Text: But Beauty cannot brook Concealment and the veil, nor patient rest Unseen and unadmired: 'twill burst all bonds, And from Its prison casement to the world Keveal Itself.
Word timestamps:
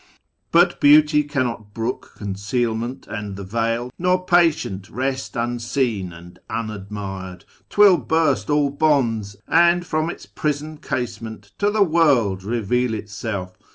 But 0.51 0.79
Beauty 0.81 1.21
cannot 1.21 1.75
brook 1.75 2.13
Concealment 2.17 3.05
and 3.05 3.35
the 3.35 3.43
veil, 3.43 3.91
nor 3.99 4.25
patient 4.25 4.89
rest 4.89 5.35
Unseen 5.35 6.11
and 6.11 6.39
unadmired: 6.49 7.45
'twill 7.69 7.97
burst 7.97 8.49
all 8.49 8.71
bonds, 8.71 9.35
And 9.47 9.85
from 9.85 10.09
Its 10.09 10.25
prison 10.25 10.77
casement 10.79 11.51
to 11.59 11.69
the 11.69 11.83
world 11.83 12.41
Keveal 12.41 12.95
Itself. 12.95 13.55